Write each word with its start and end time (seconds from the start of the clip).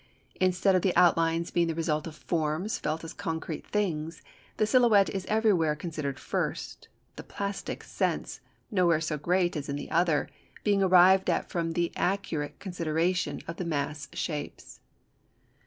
Instead 0.39 0.73
of 0.73 0.81
the 0.81 0.95
outlines 0.95 1.51
being 1.51 1.67
the 1.67 1.75
result 1.75 2.07
of 2.07 2.15
forms 2.15 2.79
felt 2.79 3.03
as 3.03 3.13
concrete 3.13 3.67
things, 3.67 4.23
the 4.57 4.65
silhouette 4.65 5.11
is 5.11 5.27
everywhere 5.27 5.75
considered 5.75 6.17
first, 6.19 6.87
the 7.17 7.23
plastic 7.23 7.83
sense 7.83 8.41
(nowhere 8.71 8.99
so 8.99 9.15
great 9.15 9.55
as 9.55 9.69
in 9.69 9.75
the 9.75 9.91
other) 9.91 10.27
being 10.63 10.81
arrived 10.81 11.29
at 11.29 11.51
from 11.51 11.73
the 11.73 11.91
accurate 11.95 12.57
consideration 12.57 13.41
of 13.47 13.57
the 13.57 13.63
mass 13.63 14.07
shapes. 14.11 14.79